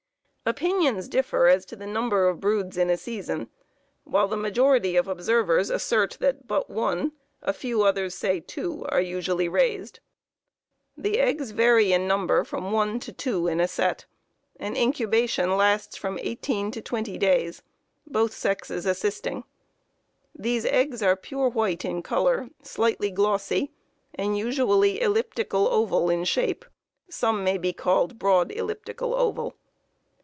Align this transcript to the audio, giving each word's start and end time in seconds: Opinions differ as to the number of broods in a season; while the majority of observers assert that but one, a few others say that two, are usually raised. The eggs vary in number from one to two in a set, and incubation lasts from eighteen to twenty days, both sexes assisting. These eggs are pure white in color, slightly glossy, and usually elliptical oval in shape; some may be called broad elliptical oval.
Opinions 0.43 1.07
differ 1.07 1.47
as 1.47 1.65
to 1.67 1.77
the 1.77 1.85
number 1.87 2.27
of 2.27 2.41
broods 2.41 2.75
in 2.75 2.89
a 2.89 2.97
season; 2.97 3.47
while 4.03 4.27
the 4.27 4.35
majority 4.35 4.97
of 4.97 5.07
observers 5.07 5.69
assert 5.69 6.17
that 6.19 6.45
but 6.45 6.69
one, 6.69 7.13
a 7.41 7.53
few 7.53 7.83
others 7.83 8.15
say 8.15 8.39
that 8.39 8.49
two, 8.49 8.85
are 8.89 8.99
usually 8.99 9.47
raised. 9.47 10.01
The 10.97 11.19
eggs 11.19 11.51
vary 11.51 11.93
in 11.93 12.05
number 12.05 12.43
from 12.43 12.73
one 12.73 12.99
to 13.01 13.13
two 13.13 13.47
in 13.47 13.61
a 13.61 13.67
set, 13.67 14.07
and 14.59 14.75
incubation 14.75 15.55
lasts 15.55 15.95
from 15.95 16.19
eighteen 16.19 16.69
to 16.71 16.81
twenty 16.81 17.17
days, 17.17 17.61
both 18.05 18.33
sexes 18.33 18.85
assisting. 18.85 19.45
These 20.35 20.65
eggs 20.65 21.01
are 21.01 21.15
pure 21.15 21.47
white 21.47 21.85
in 21.85 22.01
color, 22.01 22.49
slightly 22.61 23.11
glossy, 23.11 23.71
and 24.15 24.37
usually 24.37 24.99
elliptical 25.01 25.67
oval 25.69 26.09
in 26.09 26.25
shape; 26.25 26.65
some 27.09 27.41
may 27.43 27.57
be 27.57 27.71
called 27.71 28.19
broad 28.19 28.51
elliptical 28.51 29.13
oval. 29.13 29.55